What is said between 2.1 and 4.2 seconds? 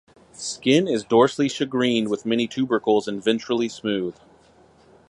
many tubercles and ventrally smooth.